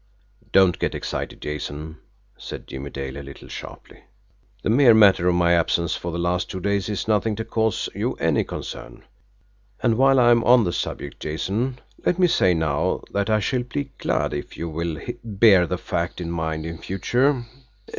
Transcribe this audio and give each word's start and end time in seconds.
"Don't 0.51 0.79
get 0.79 0.95
excited, 0.95 1.41
Jason!" 1.43 1.97
said 2.35 2.65
Jimmie 2.65 2.89
Dale 2.89 3.17
a 3.17 3.21
little 3.21 3.47
sharply. 3.47 4.01
"The 4.63 4.69
mere 4.71 4.95
matter 4.95 5.27
of 5.27 5.35
my 5.35 5.53
absence 5.53 5.95
for 5.95 6.11
the 6.11 6.17
last 6.17 6.49
two 6.49 6.59
days 6.59 6.89
is 6.89 7.07
nothing 7.07 7.35
to 7.35 7.45
cause 7.45 7.87
you 7.93 8.13
any 8.15 8.43
concern. 8.43 9.03
And 9.79 9.99
while 9.99 10.19
I 10.19 10.31
am 10.31 10.43
on 10.43 10.63
the 10.63 10.73
subject, 10.73 11.19
Jason, 11.19 11.77
let 12.03 12.17
me 12.17 12.25
say 12.25 12.55
now 12.55 13.03
that 13.11 13.29
I 13.29 13.39
shall 13.39 13.61
be 13.61 13.91
glad 13.99 14.33
if 14.33 14.57
you 14.57 14.67
will 14.69 14.99
bear 15.23 15.67
that 15.67 15.77
fact 15.77 16.19
in 16.19 16.31
mind 16.31 16.65
in 16.65 16.79
future." 16.79 17.45